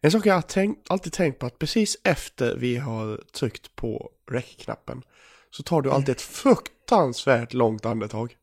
[0.00, 4.10] En sak jag har tänkt, alltid tänkt på att precis efter vi har tryckt på
[4.30, 5.02] räckknappen
[5.50, 8.36] så tar du alltid ett fruktansvärt långt andetag.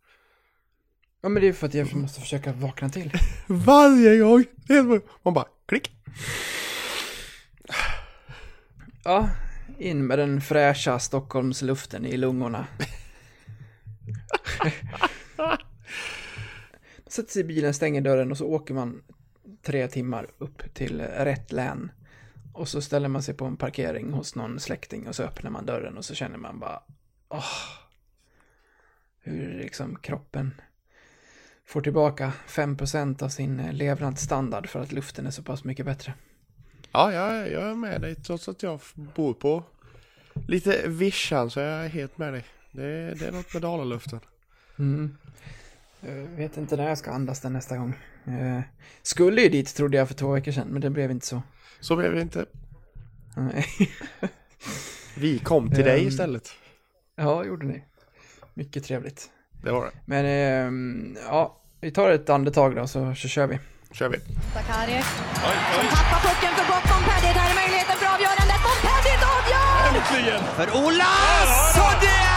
[1.21, 3.11] Ja men det är för att jag måste försöka vakna till.
[3.47, 4.45] Varje gång!
[5.23, 5.91] Man bara klick.
[9.03, 9.29] Ja,
[9.77, 12.67] in med den fräscha Stockholmsluften i lungorna.
[17.07, 19.01] Sätter sig i bilen, stänger dörren och så åker man
[19.65, 21.91] tre timmar upp till rätt län.
[22.53, 25.65] Och så ställer man sig på en parkering hos någon släkting och så öppnar man
[25.65, 26.81] dörren och så känner man bara
[27.29, 27.43] åh,
[29.19, 30.61] hur liksom kroppen
[31.65, 36.13] får tillbaka 5% av sin levnadsstandard för att luften är så pass mycket bättre.
[36.91, 38.79] Ja, jag, jag är med dig trots att jag
[39.15, 39.63] bor på
[40.47, 42.45] lite vischan så jag är helt med dig.
[42.71, 44.19] Det, det är något med dalaluften.
[44.79, 45.17] Mm.
[46.07, 47.93] Jag vet inte när jag ska andas den nästa gång.
[48.23, 48.63] Jag
[49.03, 51.41] skulle ju dit trodde jag för två veckor sedan, men det blev inte så.
[51.79, 52.45] Så blev det inte.
[53.37, 53.65] Nej.
[55.17, 56.07] Vi kom till dig Ehm.
[56.07, 56.49] istället.
[57.15, 57.83] Ja, gjorde ni.
[58.53, 59.29] Mycket trevligt.
[59.63, 59.91] Det var det.
[60.05, 63.59] Men ehm, ja, vi tar ett andetag då så, så kör vi.
[63.91, 64.17] kör vi.
[64.53, 65.01] Sakari
[65.75, 66.85] som tappar pucken för gott.
[66.91, 68.59] Montpellier, där är möjligheten för avgörandet.
[68.67, 70.39] Montpellier avgör!
[70.57, 71.77] För Olas!
[71.85, 72.34] Och det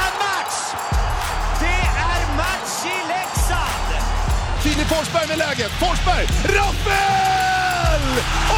[4.63, 5.73] Filip Forsberg med läget.
[5.83, 6.27] Forsberg!
[6.57, 8.05] Rappel!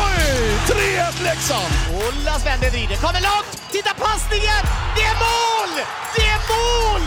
[0.05, 0.25] Oj!
[0.67, 1.73] 3-1 Leksand!
[1.95, 3.53] Olas vänder, vrider, kommer långt!
[3.73, 4.63] Titta passningen!
[4.97, 5.73] Det är mål!
[6.17, 7.03] Det är mål!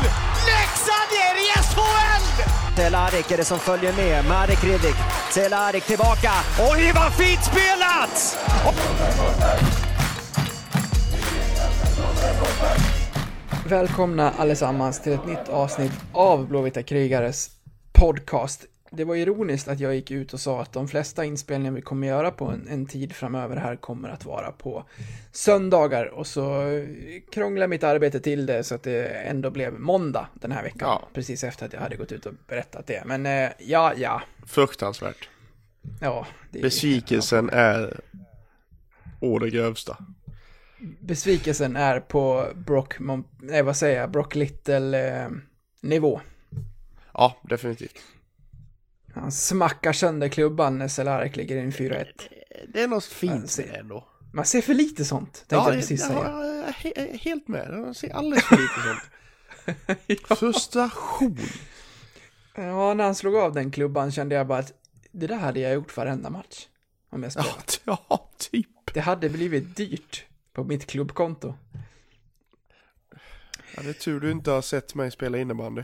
[0.52, 2.26] Leksand är i SHL!
[2.76, 4.26] Cehlárik är det som följer med.
[4.26, 4.96] Marek Hrivik.
[5.32, 6.32] Cehlárik tillbaka.
[6.72, 8.38] Oj, vad fint spelat!
[13.66, 17.50] Välkomna allesammans till ett nytt avsnitt av Blåvita krigares
[17.94, 18.66] podcast.
[18.96, 22.08] Det var ironiskt att jag gick ut och sa att de flesta inspelningar vi kommer
[22.08, 24.86] göra på en, en tid framöver här kommer att vara på
[25.32, 26.64] söndagar och så
[27.32, 30.80] krånglade mitt arbete till det så att det ändå blev måndag den här veckan.
[30.90, 31.08] Ja.
[31.14, 33.04] Precis efter att jag hade gått ut och berättat det.
[33.06, 35.30] Men eh, ja, ja, Fruktansvärt.
[36.02, 36.28] ja.
[36.52, 38.00] Det, Besvikelsen är
[39.20, 39.98] å det grövsta.
[41.00, 42.96] Besvikelsen är på Brock,
[43.42, 45.30] nej vad säger jag, Brock Little eh,
[45.82, 46.22] nivå.
[47.14, 48.00] Ja, definitivt.
[49.14, 52.06] Han smackar sönder klubban när Cehlarik ligger i en 4-1.
[52.68, 54.08] Det är något fint med det ändå.
[54.34, 56.20] Man ser för lite sånt, tänkte jag precis ja, säga.
[56.24, 57.68] jag är he- helt med.
[57.72, 60.40] Jag ser alldeles för lite sånt.
[60.40, 61.38] Frustration.
[62.56, 64.74] Ja, när han slog av den klubban kände jag bara att
[65.12, 66.68] det där hade jag gjort varenda match.
[67.10, 67.68] Om jag Ja, spelat.
[67.68, 68.94] t- ja, typ.
[68.94, 71.56] Det hade blivit dyrt på mitt klubbkonto.
[73.76, 75.84] Ja, det är tur du inte har sett mig spela innebandy.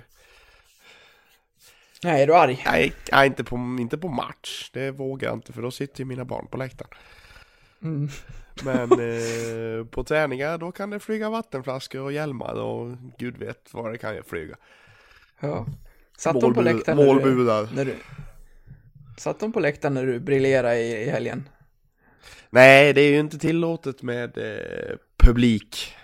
[2.03, 2.63] Nej, är du arg?
[2.65, 4.69] Nej, nej inte, på, inte på match.
[4.73, 6.91] Det vågar jag inte för då sitter ju mina barn på läktaren.
[7.83, 8.09] Mm.
[8.63, 13.91] Men eh, på träningar då kan det flyga vattenflaskor och hjälmar och gud vet vad
[13.91, 14.55] det kan jag flyga.
[15.39, 15.65] Ja.
[16.17, 17.69] Satt de på läktaren när du, Målburar.
[17.75, 17.95] när du...
[19.17, 21.49] Satt de på läktaren när du briljerade i, i helgen?
[22.49, 25.95] Nej, det är ju inte tillåtet med eh, publik.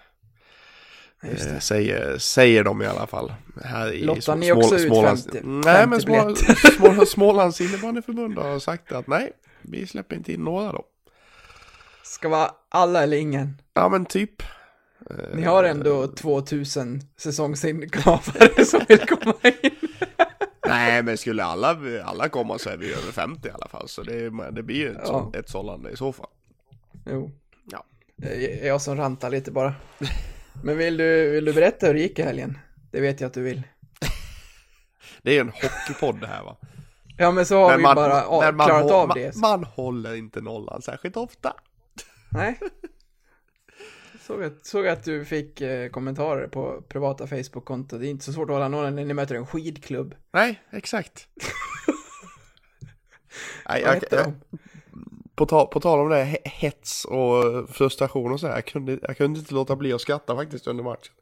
[1.23, 3.33] Eh, säger, säger de i alla fall.
[3.63, 6.37] Här i Lottar ni också ut Smålands- 50 Nej, men 50 Småland,
[6.77, 9.31] Småland, Smålands innebandyförbund har sagt att nej,
[9.61, 10.83] vi släpper inte in några då.
[12.03, 13.61] Ska vara alla eller ingen.
[13.73, 14.43] Ja, men typ.
[15.33, 19.71] Ni har ändå 2000 säsongsinnehavare som vill komma in.
[20.67, 23.87] Nej, men skulle alla, alla komma så är vi över 50 i alla fall.
[23.89, 25.31] Så det, det blir ju ett, Ja.
[25.45, 26.29] sållande i så fall.
[27.05, 27.31] Jo.
[27.71, 27.85] Ja.
[28.27, 29.73] Är jag som rantar lite bara.
[30.63, 32.57] Men vill du, vill du berätta hur det gick i helgen?
[32.91, 33.63] Det vet jag att du vill.
[35.21, 36.57] Det är ju en hockeypodd det här va.
[37.17, 39.35] Ja men så har vi bara a- men man, klarat av det.
[39.35, 41.53] Man, man håller inte nollan särskilt ofta.
[42.31, 42.59] Nej.
[44.21, 47.97] Såg att, såg att du fick eh, kommentarer på privata Facebook-konto.
[47.97, 50.15] Det är inte så svårt att hålla nollan när ni möter en skidklubb.
[50.33, 51.27] Nej, exakt.
[53.69, 54.33] Nej, jag, jag?
[55.35, 58.99] På, ta, på tal om det, här hets och frustration och så här, jag kunde,
[59.01, 61.13] jag kunde inte låta bli att skratta faktiskt under matchen.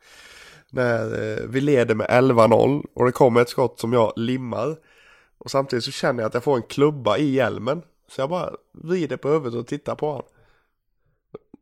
[0.70, 4.76] När eh, vi leder med 11-0 och det kommer ett skott som jag limmar.
[5.38, 7.82] Och samtidigt så känner jag att jag får en klubba i hjälmen.
[8.08, 10.26] Så jag bara vrider på huvudet och tittar på honom.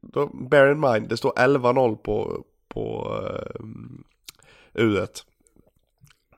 [0.02, 5.26] Då, bear in mind, det står 11-0 på, på eh, uh, uret.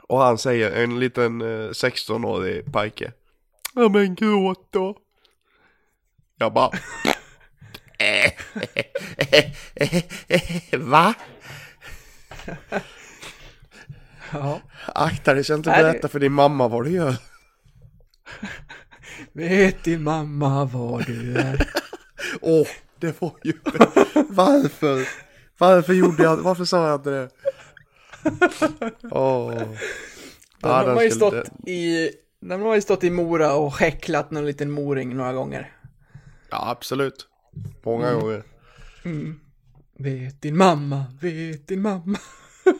[0.07, 3.11] Och han säger, en liten eh, 16-årig pojke.
[3.75, 4.95] Ja men gråt då.
[6.43, 6.71] Jag bara.
[10.77, 11.13] Va?
[14.31, 14.61] Ja.
[14.85, 17.15] Akta dig så inte Nej, berättar för din mamma vad du gör.
[19.33, 21.67] Vet din mamma var du är?
[22.41, 22.67] Åh,
[22.99, 23.53] det var ju...
[24.29, 25.07] Varför?
[25.57, 26.37] Varför gjorde jag...
[26.37, 27.29] Varför sa jag inte det?
[29.11, 29.53] Åh.
[29.53, 29.77] Den
[30.61, 32.11] Ja, har den man ju stått i...
[32.39, 35.71] Den har ju stått i Mora och häcklat någon liten moring några gånger.
[36.53, 37.27] Ja, absolut.
[37.85, 38.19] Många Mm.
[38.21, 38.43] gånger.
[39.99, 42.19] Vet din mamma, vet din mamma.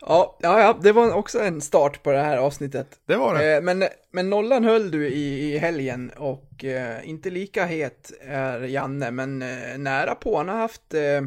[0.00, 2.86] ja, ja, ja, det var också en start på det här avsnittet.
[3.06, 3.56] Det var det.
[3.56, 8.60] Eh, Men, men nollan höll du i, i helgen och eh, inte lika het är
[8.60, 10.36] Janne, men eh, nära på.
[10.36, 11.22] Han har haft eh,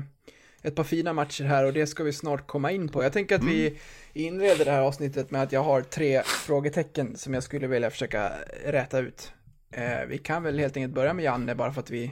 [0.62, 3.04] ett par fina matcher här och det ska vi snart komma in på.
[3.04, 3.80] Jag tänker att vi
[4.14, 8.32] inleder det här avsnittet med att jag har tre frågetecken som jag skulle vilja försöka
[8.66, 9.32] räta ut.
[9.72, 12.12] Eh, vi kan väl helt enkelt börja med Janne bara för att vi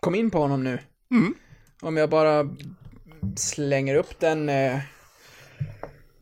[0.00, 0.78] kom in på honom nu.
[1.82, 2.56] Om jag bara
[3.36, 4.78] slänger upp den, eh,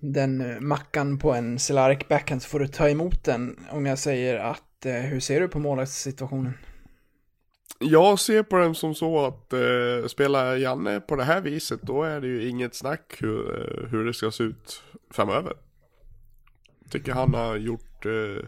[0.00, 3.98] den eh, mackan på en Cehlarik backhand så får du ta emot den om jag
[3.98, 6.52] säger att eh, hur ser du på målvaktssituationen?
[7.78, 12.02] Jag ser på den som så att eh, spelar Janne på det här viset då
[12.02, 15.52] är det ju inget snack hur, eh, hur det ska se ut framöver.
[16.90, 18.44] Tycker han har gjort eh,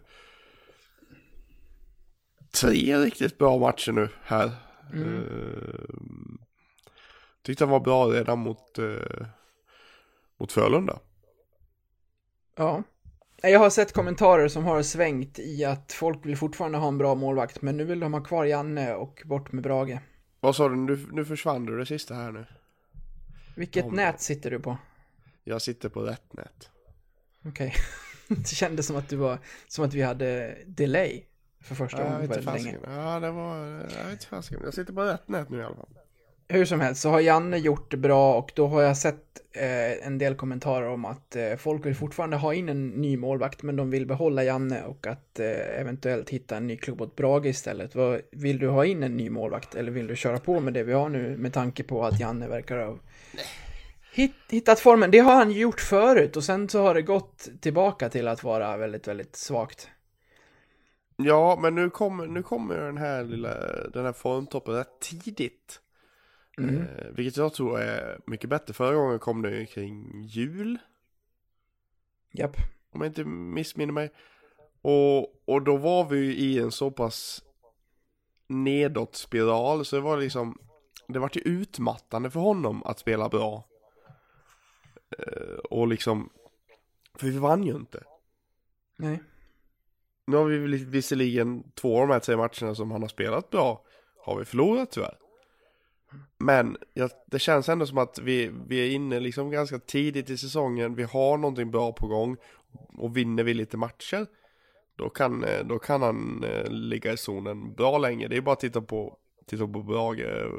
[2.55, 4.51] tre riktigt bra matcher nu här.
[4.95, 5.75] Eh,
[7.43, 9.27] tyckte han var bra redan mot, eh,
[10.39, 10.99] mot Frölunda.
[12.57, 12.83] Ja.
[13.43, 17.15] Jag har sett kommentarer som har svängt i att folk vill fortfarande ha en bra
[17.15, 19.99] målvakt, men nu vill de ha kvar Janne och bort med Brage.
[20.41, 22.47] Vad sa du, nu, nu försvann du det sista här nu.
[23.57, 24.79] Vilket Om- nät sitter du på?
[25.45, 26.71] Jag sitter på rätt nät.
[27.47, 27.75] Okej.
[28.29, 31.25] det kändes som att du var, som att vi hade delay
[31.65, 32.79] för första gången på väldigt länge.
[32.87, 34.61] Ja, det var, jag vet inte fasiken.
[34.65, 35.89] Jag sitter på rätt nät nu i alla fall.
[36.49, 40.07] Hur som helst så har Janne gjort det bra och då har jag sett eh,
[40.07, 43.77] en del kommentarer om att eh, folk vill fortfarande ha in en ny målvakt men
[43.77, 47.95] de vill behålla Janne och att eh, eventuellt hitta en ny klubb åt Brage istället.
[47.95, 50.83] Vad, vill du ha in en ny målvakt eller vill du köra på med det
[50.83, 52.97] vi har nu med tanke på att Janne verkar ha
[54.13, 55.11] hit, hittat formen?
[55.11, 58.77] Det har han gjort förut och sen så har det gått tillbaka till att vara
[58.77, 59.89] väldigt, väldigt svagt.
[61.17, 63.55] Ja, men nu kommer, nu kommer den här lilla,
[63.89, 65.81] den här formtoppen rätt tidigt.
[66.59, 66.77] Mm.
[66.77, 68.75] Eh, vilket jag tror är mycket bättre.
[68.75, 70.79] Förra gången kom det ju kring jul,
[72.33, 72.57] Japp.
[72.91, 74.13] om jag inte missminner mig.
[74.83, 77.43] Och, och då var vi ju i en så pass
[78.47, 80.59] nedåt spiral, så det var liksom,
[81.09, 83.65] det var ju utmattande för honom att spela bra.
[85.19, 86.31] Eh, och liksom,
[87.15, 88.05] för vi vann ju inte.
[88.97, 89.23] Nej.
[90.27, 93.85] Nu har vi visserligen två av de här tre matcherna som han har spelat bra
[94.25, 95.19] har vi förlorat tyvärr.
[96.39, 100.37] Men ja, det känns ändå som att vi, vi är inne liksom ganska tidigt i
[100.37, 100.95] säsongen.
[100.95, 102.37] Vi har någonting bra på gång.
[102.99, 104.27] Och vinner vi lite matcher.
[104.97, 108.29] Då kan, eh, då kan han eh, ligga i zonen bra länge.
[108.29, 110.51] Det är bara att titta på, titta på Brage eh,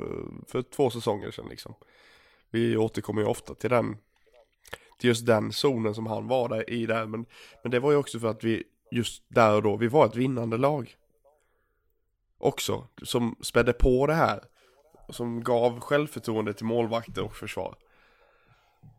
[0.48, 1.74] för två säsonger sedan liksom.
[2.50, 3.98] Vi återkommer ju ofta till den.
[5.00, 7.06] Till just den zonen som han var där i där.
[7.06, 7.26] Men,
[7.64, 10.16] men det var ju också för att vi just där och då, vi var ett
[10.16, 10.96] vinnande lag.
[12.38, 14.44] Också, som spädde på det här.
[15.10, 17.76] Som gav självförtroende till målvakter och försvar.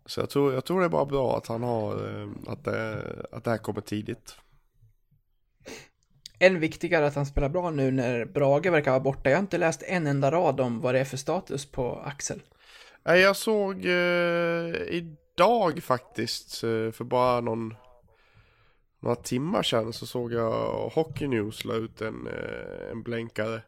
[0.07, 3.03] Så jag tror, jag tror det är bara bra att han har, eh, att det,
[3.33, 4.37] att det här kommer tidigt.
[6.39, 9.31] Än viktigare att han spelar bra nu när Brage verkar vara borta.
[9.31, 12.43] Jag har inte läst en enda rad om vad det är för status på Axel.
[13.03, 17.75] Jag såg eh, idag faktiskt, eh, för bara någon,
[19.07, 23.63] några timmar sedan så såg jag Hockey News la ut en, eh, en blänkare.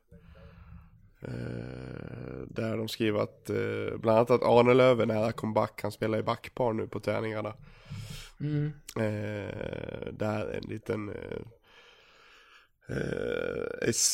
[1.20, 6.18] Eh, där de skriver att, eh, bland annat att Arne Löven är comeback, han spelar
[6.18, 7.54] i backpar nu på träningarna.
[8.40, 8.72] Mm.
[10.12, 11.12] Där en liten,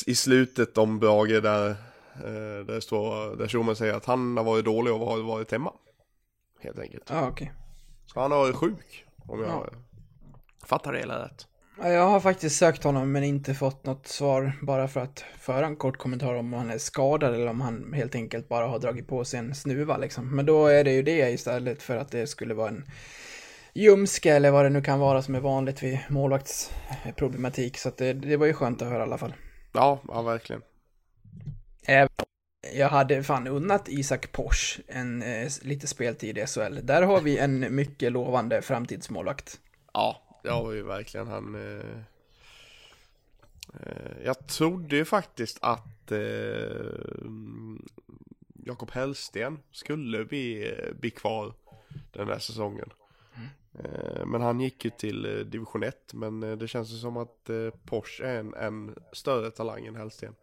[0.06, 1.74] i, slutet om Brage där,
[2.64, 5.72] där står, där Schumann säger att han har varit dålig och har varit hemma.
[6.60, 7.10] Helt enkelt.
[7.10, 7.52] Ja, okej.
[8.06, 9.70] Så han har varit sjuk, om jag Ja.
[10.64, 11.46] Fattar det hela rätt.
[11.78, 15.66] Ja, Jag har faktiskt sökt honom men inte fått något svar bara för att föra
[15.66, 19.08] en kort kommentar om han är skadad eller om han helt enkelt bara har dragit
[19.08, 20.36] på sig en snuva liksom.
[20.36, 22.84] Men då är det ju det istället för att det skulle vara en
[23.74, 27.78] ljumske eller vad det nu kan vara som är vanligt vid målvaktsproblematik.
[27.78, 29.34] Så det, det var ju skönt att höra i alla fall.
[29.72, 30.62] Ja, ja verkligen.
[32.72, 36.78] Jag hade fan unnat Isak Porsche en eh, lite speltid i SHL.
[36.82, 39.60] Där har vi en mycket lovande framtidsmålvakt.
[39.92, 41.26] Ja, har vi ju verkligen.
[41.26, 41.54] Han...
[41.54, 41.98] Eh,
[43.80, 46.18] eh, jag trodde ju faktiskt att eh,
[48.64, 51.54] Jakob Hellsten skulle bli, eh, bli kvar
[52.12, 52.90] den här säsongen.
[53.78, 56.14] Eh, men han gick ju till division 1.
[56.14, 57.50] Men det känns ju som att
[57.84, 60.34] Porsche är en, en större talang än Hellsten.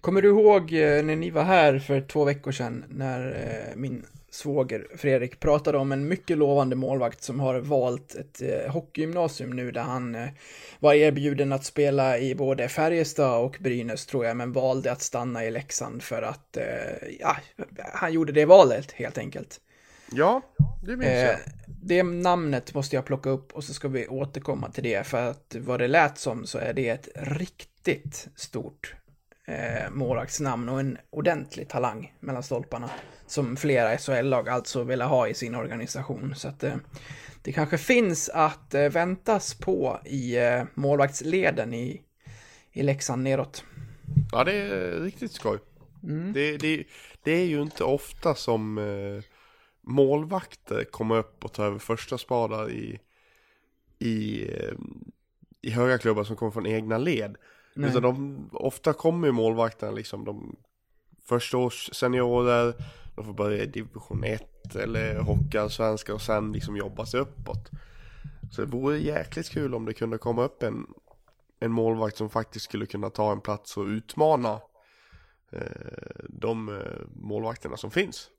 [0.00, 5.40] Kommer du ihåg när ni var här för två veckor sedan när min svåger Fredrik
[5.40, 10.14] pratade om en mycket lovande målvakt som har valt ett eh, hockeygymnasium nu där han
[10.14, 10.28] eh,
[10.78, 15.44] var erbjuden att spela i både Färjestad och Brynäs tror jag, men valde att stanna
[15.44, 17.36] i Leksand för att, eh, ja,
[17.92, 19.60] han gjorde det valet helt enkelt.
[20.12, 20.42] Ja,
[20.82, 21.30] det minns jag.
[21.30, 25.30] Eh, det namnet måste jag plocka upp och så ska vi återkomma till det för
[25.30, 28.94] att vad det lät som så är det ett riktigt stort
[29.46, 32.90] eh, målvaktsnamn och en ordentlig talang mellan stolparna
[33.26, 36.34] som flera SHL-lag alltså vill ha i sin organisation.
[36.36, 36.74] Så att eh,
[37.42, 42.02] det kanske finns att eh, väntas på i eh, målvaktsleden i,
[42.72, 43.64] i Leksand neråt.
[44.32, 45.58] Ja, det är riktigt skoj.
[46.34, 46.84] Det, det,
[47.22, 49.24] det är ju inte ofta som eh,
[49.80, 53.00] målvakter kommer upp och tar över första spadar i,
[53.98, 54.74] i, eh,
[55.62, 57.36] i höga klubbar som kommer från egna led.
[57.74, 57.90] Nej.
[57.90, 60.56] Utan de, ofta kommer ju målvakterna liksom de
[61.28, 62.74] första års seniorer,
[63.16, 67.70] de får börja i division 1 eller hockeyallsvenska och sen liksom jobba sig uppåt.
[68.50, 70.86] Så det vore jäkligt kul om det kunde komma upp en,
[71.60, 74.60] en målvakt som faktiskt skulle kunna ta en plats och utmana
[75.52, 75.60] eh,
[76.28, 78.30] de eh, målvakterna som finns.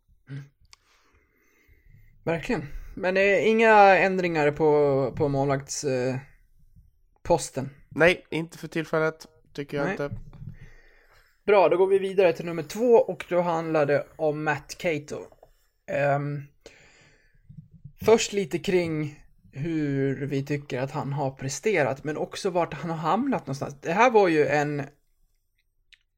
[2.24, 2.68] Verkligen.
[2.96, 7.66] Men eh, inga ändringar på, på målvaktsposten.
[7.66, 7.72] Eh.
[7.96, 9.92] Nej, inte för tillfället tycker jag Nej.
[9.92, 10.10] inte.
[11.46, 15.20] Bra, då går vi vidare till nummer två och då handlar det om Matt Cato.
[15.88, 16.44] Ehm,
[18.06, 22.98] först lite kring hur vi tycker att han har presterat, men också vart han har
[22.98, 23.76] hamnat någonstans.
[23.82, 24.84] Det här var ju en...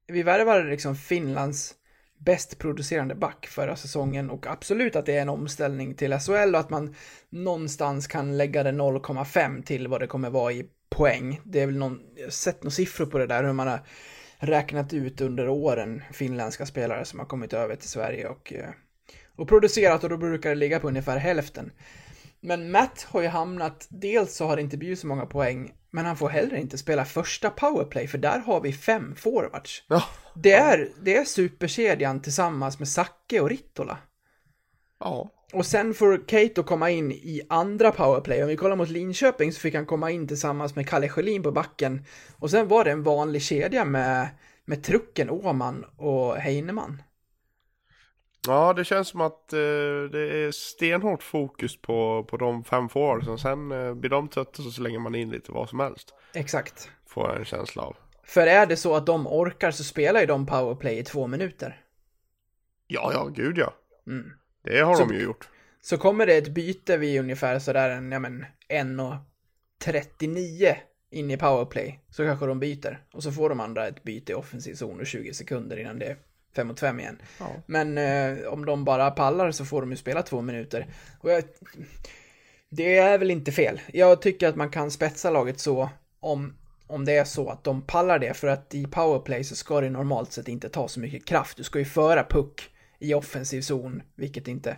[0.07, 1.75] Vi värvade liksom Finlands
[2.17, 6.59] bäst producerande back förra säsongen och absolut att det är en omställning till SHL och
[6.59, 6.95] att man
[7.29, 11.41] någonstans kan lägga det 0,5 till vad det kommer vara i poäng.
[11.43, 13.79] Det är väl någon, jag har sett några siffror på det där hur man har
[14.39, 18.69] räknat ut under åren finländska spelare som har kommit över till Sverige och, eh,
[19.35, 21.71] och producerat och då brukar det ligga på ungefär hälften.
[22.39, 26.05] Men Matt har ju hamnat, dels så har det inte blivit så många poäng, men
[26.05, 29.83] han får heller inte spela första powerplay för där har vi fem forwards.
[29.87, 30.03] Ja,
[30.35, 33.97] Det är, det är superkedjan tillsammans med Zacke och Rittola.
[34.99, 35.31] ja.
[35.53, 38.41] Och sen får Cato komma in i andra powerplay.
[38.43, 41.51] Om vi kollar mot Linköping så fick han komma in tillsammans med Kalle Schelin på
[41.51, 42.05] backen.
[42.39, 44.27] Och sen var det en vanlig kedja med,
[44.65, 47.01] med Trucken, Åman och Heinemann.
[48.47, 49.59] ja det känns som att eh,
[50.11, 53.37] det är stenhårt fokus på, på de fem forwardsen.
[53.37, 56.13] Sen eh, blir de trötta så slänger man in lite vad som helst.
[56.33, 56.89] Exakt.
[57.07, 57.95] Får jag en känsla av.
[58.23, 61.81] För är det så att de orkar så spelar ju de powerplay i två minuter.
[62.87, 63.73] Ja, ja, gud ja.
[64.07, 64.31] Mm.
[64.71, 65.49] Det har Så- de ju gjort.
[65.81, 70.75] Så kommer det ett byte vid ungefär sådär en, ja men, 1.39
[71.11, 71.99] in i powerplay.
[72.09, 72.99] Så kanske de byter.
[73.13, 76.05] Och så får de andra ett byte i offensiv zon och 20 sekunder innan det
[76.05, 76.17] är
[76.55, 77.21] 5 mot 5 igen.
[77.39, 77.47] Ja.
[77.65, 80.87] Men eh, om de bara pallar så får de ju spela två minuter.
[81.19, 81.43] Och jag,
[82.69, 83.81] det är väl inte fel.
[83.93, 86.57] Jag tycker att man kan spetsa laget så om,
[86.87, 88.33] om det är så att de pallar det.
[88.33, 91.57] För att i powerplay så ska det normalt sett inte ta så mycket kraft.
[91.57, 92.69] Du ska ju föra puck
[92.99, 94.77] i offensiv zon, vilket inte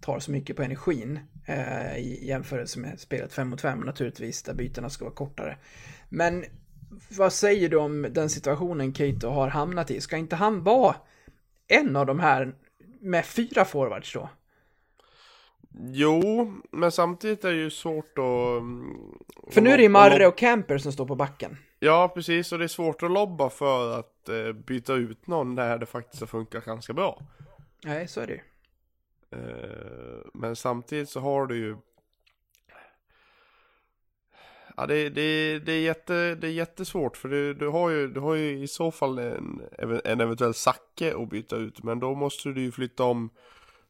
[0.00, 4.54] tar så mycket på energin eh, i jämförelse med spelet 5 mot 5 naturligtvis, där
[4.54, 5.56] bytena ska vara kortare.
[6.08, 6.44] Men
[7.08, 10.00] vad säger du om den situationen Cato har hamnat i?
[10.00, 10.96] Ska inte han vara
[11.68, 12.54] en av de här
[13.00, 14.28] med fyra forwards då?
[15.78, 18.60] Jo, men samtidigt är det ju svårt att...
[18.60, 18.94] mm,
[19.50, 21.56] För nu är det ju Marre och Camper som står på backen.
[21.78, 22.52] Ja, precis.
[22.52, 26.20] Och det är svårt att lobba för att eh, byta ut någon där det faktiskt
[26.20, 27.22] har funkat ganska bra.
[27.86, 28.40] Nej, så är det ju.
[29.30, 31.76] Eh, men samtidigt så har du ju...
[34.76, 38.20] Ja, det, det, det, är, jätte, det är jättesvårt för du, du, har ju, du
[38.20, 39.62] har ju i så fall en,
[40.04, 41.82] en eventuell Zacke att byta ut.
[41.82, 43.30] Men då måste du ju flytta om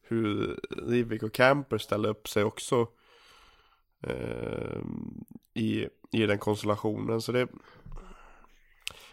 [0.01, 2.87] hur Rivik och Camper ställer upp sig också.
[4.03, 4.81] eh,
[5.53, 7.21] i, I den konstellationen.
[7.21, 7.47] Så det...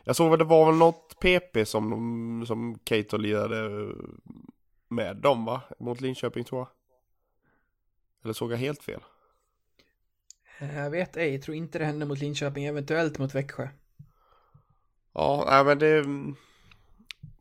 [0.04, 3.90] Jag såg att det var väl något PP som, som Kato lirade
[4.94, 5.62] med dem va?
[5.78, 6.68] Mot Linköping tror jag.
[8.24, 9.00] Eller såg jag helt fel?
[10.58, 13.68] Eh, Jag vet ej, jag tror inte det hände mot Linköping, eventuellt mot Växjö.
[15.12, 16.04] Ja, nej men det...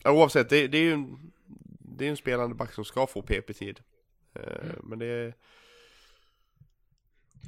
[0.03, 1.31] ja, Oavsett, det, det är ju en,
[1.79, 3.79] det är en spelande back som ska få PP-tid.
[4.35, 5.33] Eh, Men det.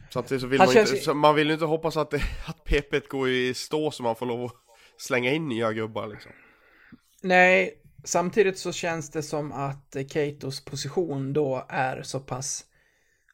[0.10, 2.64] Samtidigt så vill Han man, känns inte, man vill ju inte hoppas att, det, att
[2.64, 4.56] PP går i stå så man får lov att
[4.98, 6.32] slänga in nya gubbar liksom.
[7.22, 12.66] Nej, samtidigt så känns det som att Katos position då är så pass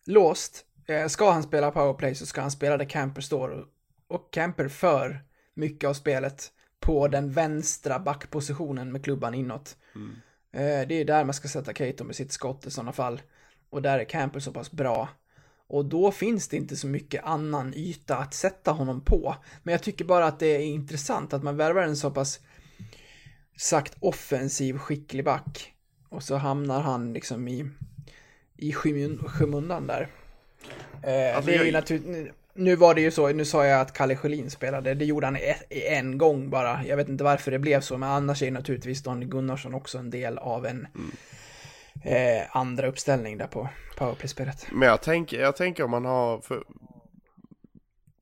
[0.05, 0.65] låst.
[0.87, 3.65] Eh, Ska han spela powerplay så ska han spela där Camper står
[4.07, 5.19] och, Camper för
[5.53, 9.77] mycket av spelet på den vänstra backpositionen med klubban inåt.
[10.53, 13.21] Eh, det är där man ska sätta Cato med sitt skott i sådana fall.
[13.69, 15.09] Och där är Campbell så pass bra.
[15.67, 19.35] Och då finns det inte så mycket annan yta att sätta honom på.
[19.63, 22.39] Men jag tycker bara att det är intressant att man värvar en så pass
[23.61, 25.73] sagt offensiv skicklig back.
[26.09, 27.69] Och så hamnar han liksom i,
[28.57, 30.07] i skymun- skymundan där.
[31.03, 33.93] Eh, Alltså, det är ju naturligt, nu var det ju så, nu sa jag att
[33.93, 35.37] Kalle Sjölin spelade, det gjorde han
[35.69, 36.85] en gång bara.
[36.85, 40.09] Jag vet inte varför det blev så, men annars är naturligtvis Daniel Gunnarsson också en
[40.09, 40.87] del av en
[42.03, 44.67] eh, andra uppställning där på powerplay-spelet.
[44.71, 46.63] Men jag tänker, jag tänker om man har, för,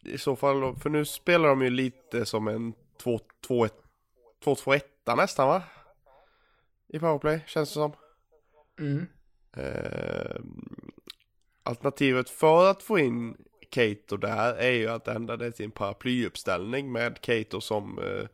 [0.06, 3.70] i så fall, för nu spelar de ju lite som en 2-2-1
[5.16, 5.64] nästan va?
[6.88, 7.94] I powerplay, känns det som.
[8.80, 9.08] Mm.
[9.58, 10.42] Eh,
[11.64, 13.38] alternativet för att få in
[13.70, 18.28] Kato där är ju att ändra det till en paraplyuppställning med Kato som eh,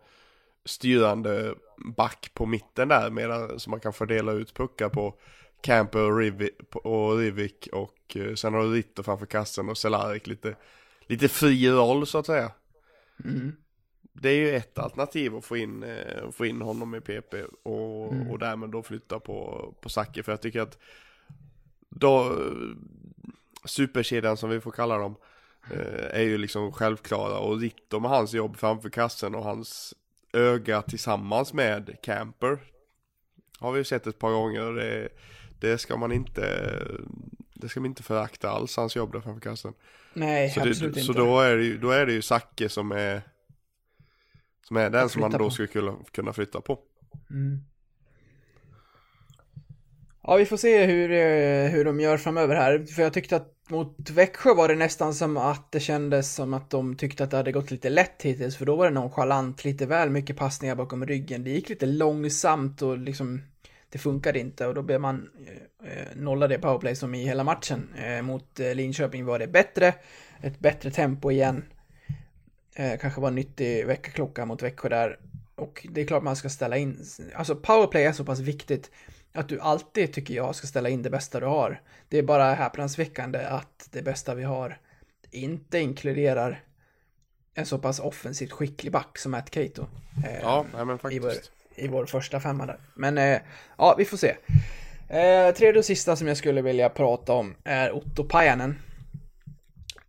[0.66, 1.56] styrande
[1.98, 5.16] back på mitten där medan så man kan fördela ut puckar på
[5.62, 6.50] Camper och, Rivi,
[6.84, 10.56] och Rivik och eh, sen har du Ritter framför kassen och Cehlárik lite,
[11.02, 12.52] lite fri roll så att säga.
[13.24, 13.56] Mm.
[14.22, 18.14] Det är ju ett alternativ att få in, eh, få in honom i PP och,
[18.14, 18.32] Mm.
[18.32, 20.78] och därmed då flytta på, på Zacke för jag tycker att
[21.90, 22.38] då,
[23.66, 25.16] superkedjan som vi får kalla dem
[25.72, 29.94] eh, är ju liksom självklara och Ritter med hans jobb framför kassen och hans
[30.34, 32.60] öga tillsammans med Camper
[33.60, 35.10] har vi ju sett ett par gånger det,
[35.60, 36.72] det ska man inte
[37.54, 39.74] det ska man inte förakta alls hans jobb där framför kassen.
[40.14, 41.02] Nej, Så, absolut det, inte.
[41.02, 43.22] så då är det ju, då är det ju Zacke som är
[44.68, 45.50] som är den som man då på.
[45.50, 46.80] skulle kunna, flytta på.
[47.30, 47.60] Mm.
[50.24, 52.86] Ja, vi får se hur, eh, hur de gör framöver här.
[52.86, 56.70] För jag tyckte att mot Växjö var det nästan som att det kändes som att
[56.70, 58.58] de tyckte att det hade gått lite lätt hittills.
[58.58, 61.44] För då var det nonchalant, lite väl mycket passningar bakom ryggen.
[61.44, 63.42] Det gick lite långsamt och liksom
[63.90, 67.44] det funkade inte och då blev man eh, eh, nollade i powerplay som i hela
[67.44, 67.90] matchen.
[67.98, 69.94] Eh, mot eh, Linköping var det bättre,
[70.42, 71.64] ett bättre tempo igen.
[72.76, 75.20] Eh, kanske var en nyttig väckarklocka mot Växjö där.
[75.56, 78.92] Och det är klart man ska ställa in, alltså powerplay är så pass viktigt
[79.34, 81.82] att du alltid, tycker jag, ska ställa in det bästa du har.
[82.10, 84.78] Det är bara häpnadsväckande att det bästa vi har
[85.32, 86.64] inte inkluderar
[87.54, 89.86] en så pass offensivt skicklig back som Matt Cato.
[90.26, 91.52] Eh, Ja, men i vår, faktiskt.
[91.76, 92.80] i vår första femma där.
[92.94, 93.40] Men eh,
[93.78, 94.36] ja, vi får se.
[95.10, 98.80] Eh, tredje och sista som jag skulle vilja prata om är Otto Pajanen.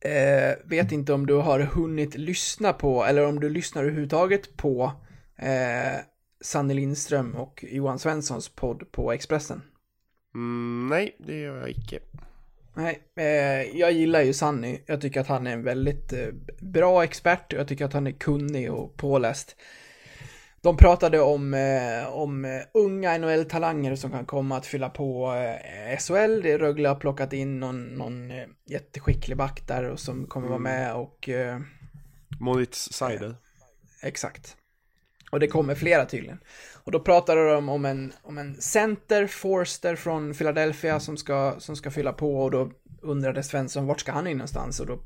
[0.06, 4.92] Eh, vet inte om du har hunnit lyssna på, eller om du lyssnar överhuvudtaget på
[5.36, 6.00] eh,
[6.40, 9.62] Sanne Lindström och Johan Svenssons podd på Expressen.
[10.34, 11.98] Mm, nej, det gör jag icke.
[12.74, 14.78] Nej, eh, jag gillar ju Sanny.
[14.86, 16.28] Jag tycker att han är en väldigt eh,
[16.60, 19.56] bra expert och jag tycker att han är kunnig och påläst.
[20.66, 25.98] De pratade om, eh, om eh, unga NHL-talanger som kan komma att fylla på eh,
[25.98, 26.42] SHL.
[26.42, 30.58] Det Rögle har plockat in någon, någon eh, jätteskicklig back där och som kommer vara
[30.58, 31.60] med och eh,
[32.40, 33.36] Moritz Seider.
[34.02, 34.56] Exakt.
[35.30, 36.38] Och det kommer flera tydligen.
[36.84, 41.76] Och då pratade de om en, om en center, Forster från Philadelphia som ska, som
[41.76, 42.70] ska fylla på och då
[43.02, 44.98] undrade Svensson vart ska han in någonstans och då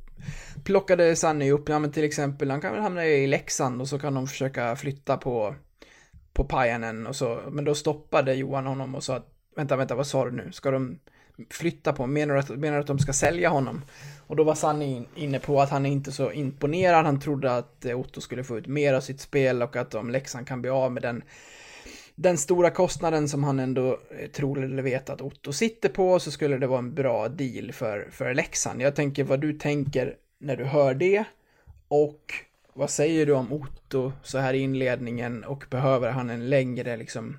[0.64, 3.98] plockade Sanny upp, ja men till exempel han kan väl hamna i Leksand och så
[3.98, 5.54] kan de försöka flytta på
[6.32, 10.06] på Pajanen och så, men då stoppade Johan honom och sa att vänta, vänta, vad
[10.06, 10.52] sa du nu?
[10.52, 10.98] Ska de
[11.50, 12.06] flytta på?
[12.06, 13.82] Menar du att, menar du att de ska sälja honom?
[14.26, 17.04] Och då var Sanny in- inne på att han är inte så imponerad.
[17.04, 20.46] Han trodde att Otto skulle få ut mer av sitt spel och att om Leksand
[20.46, 21.22] kan bli av med den
[22.22, 26.30] den stora kostnaden som han ändå eh, tror eller vet att Otto sitter på så
[26.30, 28.82] skulle det vara en bra deal för, för Leksand.
[28.82, 31.24] Jag tänker vad du tänker när du hör det
[31.88, 32.32] och
[32.74, 37.36] vad säger du om Otto så här i inledningen och behöver han en längre liksom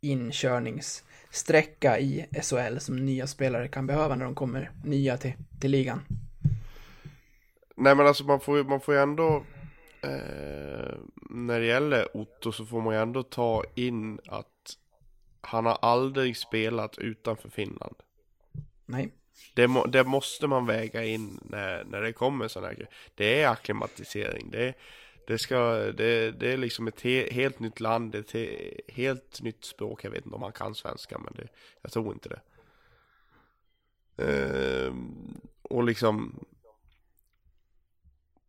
[0.00, 6.00] inkörningssträcka i SHL som nya spelare kan behöva när de kommer nya till, till ligan?
[7.76, 9.44] Nej men alltså man får ju, man får ju ändå
[10.02, 10.94] eh,
[11.32, 14.76] när det gäller Otto så får man ju ändå ta in att
[15.40, 17.96] Han har aldrig spelat utanför Finland
[18.90, 19.12] Nej.
[19.54, 22.90] Det, må, det måste man väga in när, när det kommer sådana här grejer.
[23.14, 24.50] Det är akklimatisering.
[24.50, 24.74] Det,
[25.26, 29.64] det, ska, det, det är liksom ett he, helt nytt land, ett he, helt nytt
[29.64, 30.04] språk.
[30.04, 31.48] Jag vet inte om man kan svenska, men det,
[31.82, 32.40] jag tror inte det.
[34.24, 36.44] Ehm, och liksom,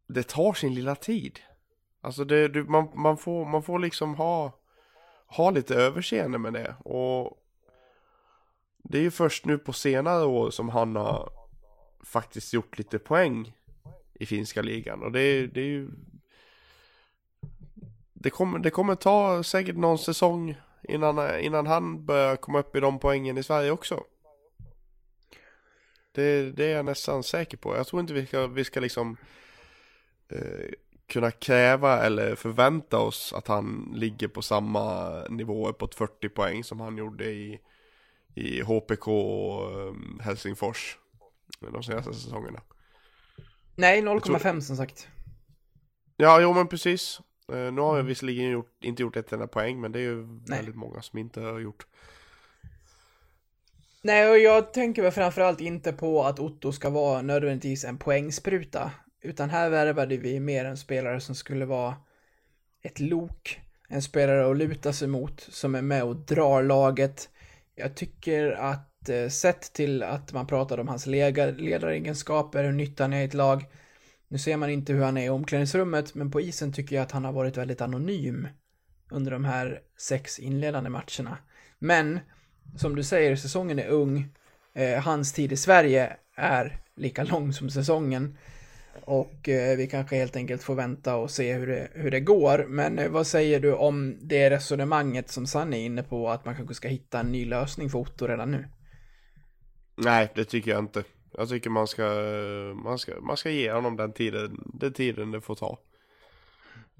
[0.08, 1.39] det tar sin lilla tid.
[2.02, 4.52] Alltså det, du, man, man, får, man får liksom ha,
[5.28, 6.76] ha lite överseende med det.
[6.86, 7.38] Och
[8.84, 11.30] det är ju först nu på senare år som han har
[12.04, 13.54] faktiskt gjort lite poäng
[14.14, 15.04] i finska ligan.
[15.04, 15.90] Och det, är- det är ju
[18.14, 22.80] det, kommer, det kommer ta säkert någon säsong innan, innan han börjar komma upp i
[22.80, 24.04] de poängen i Sverige också.
[26.12, 27.76] Det, det är jag nästan säker på.
[27.76, 29.18] Jag tror inte vi ska, vi ska liksom
[30.30, 30.70] eh,
[31.12, 36.80] kunna kräva eller förvänta oss att han ligger på samma nivå uppåt 40 poäng som
[36.80, 37.60] han gjorde i,
[38.36, 40.97] i HPK och um, Helsingfors
[41.60, 42.62] de senaste säsongerna.
[43.76, 45.08] Nej, 0,5 som sagt.
[46.17, 47.21] Ja, jo men precis.
[47.54, 50.26] Uh, nu har jag visserligen gjort, inte gjort ett enda poäng, men det är ju
[50.26, 50.58] Nej.
[50.58, 51.86] väldigt många som inte har gjort.
[54.02, 58.91] Nej, och jag tänker väl framförallt inte på att Otto ska vara nödvändigtvis en poängspruta.
[59.22, 61.96] Utan här värvade vi mer en spelare som skulle vara
[62.82, 63.62] ett lok.
[63.90, 67.30] En spelare att luta sig mot, som är med och drar laget.
[67.76, 73.22] Jag tycker att eh, sett till att man pratade om hans ledaregenskaper, hur nyttan är
[73.22, 73.66] i ett lag.
[74.28, 77.12] Nu ser man inte hur han är i omklädningsrummet, men på isen tycker jag att
[77.12, 78.48] han har varit väldigt anonym
[79.12, 81.38] under de här sex inledande matcherna.
[81.80, 82.20] Men
[82.78, 84.36] som du säger, säsongen är ung.
[84.74, 88.38] Eh, hans tid i Sverige är lika lång som säsongen.
[89.04, 92.66] Och eh, vi kanske helt enkelt får vänta och se hur det, hur det går.
[92.68, 96.56] Men eh, vad säger du om det resonemanget som Sanne är inne på, att man
[96.56, 98.68] kanske ska hitta en ny lösning för Otto redan nu?
[99.96, 101.04] Nej, det tycker jag inte.
[101.34, 102.04] Jag tycker man ska,
[102.84, 105.80] man ska, man ska ge honom den tiden, den tiden det får ta.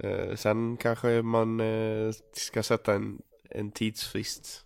[0.04, 4.66] Eh, sen kanske man eh, ska sätta en, en tidsfrist.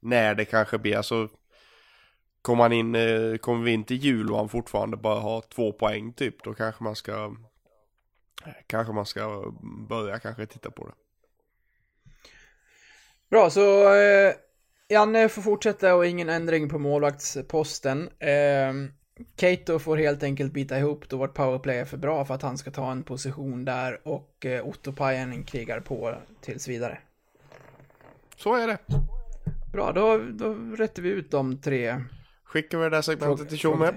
[0.00, 1.28] När det kanske blir, alltså
[2.42, 5.72] Kommer han in, eh, kommer vi in till jul och han fortfarande bara har två
[5.72, 7.36] poäng typ, då kanske man ska
[8.66, 9.52] Kanske man ska
[9.88, 10.92] börja kanske titta på det.
[13.30, 14.34] Bra, så eh,
[14.88, 18.08] Janne får fortsätta och ingen ändring på målvaktsposten.
[18.18, 18.72] Eh,
[19.36, 22.58] Kato får helt enkelt bita ihop då vårt powerplay är för bra för att han
[22.58, 26.98] ska ta en position där och eh, Otto Pajanen krigar på tills vidare.
[28.36, 28.78] Så är det.
[29.72, 32.00] Bra, då, då rätter vi ut de tre.
[32.52, 33.94] Skickar vi det där segmentet till Tjomme.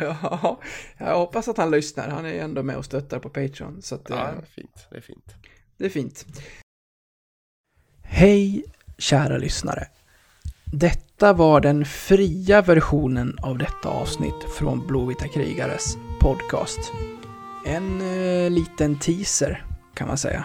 [0.00, 0.60] ja,
[0.98, 2.08] jag hoppas att han lyssnar.
[2.08, 3.82] Han är ju ändå med och stöttar på Patreon.
[3.82, 4.86] Så att, eh, Ja, det är fint.
[4.90, 5.34] Det är fint.
[5.76, 6.26] Det är fint.
[8.02, 8.64] Hej,
[8.98, 9.88] kära lyssnare.
[10.64, 16.92] Detta var den fria versionen av detta avsnitt från Blåvita krigares podcast.
[17.66, 20.44] En eh, liten teaser, kan man säga.